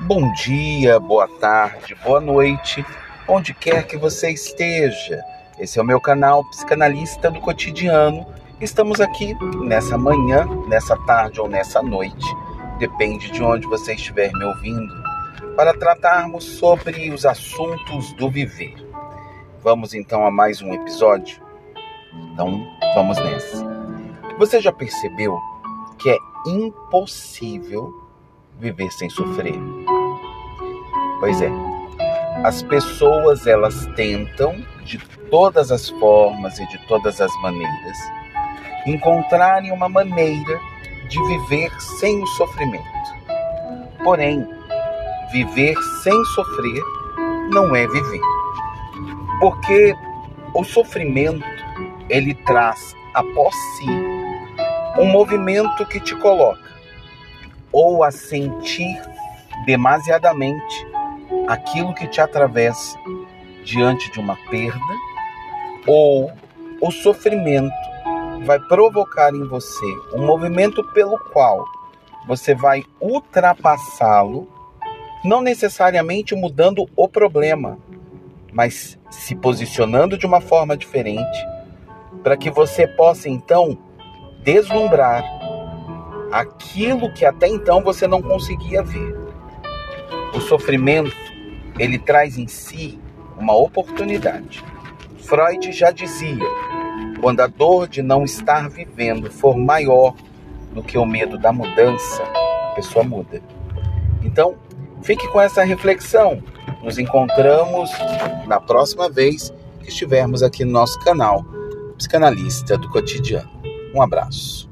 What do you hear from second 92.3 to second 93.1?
em si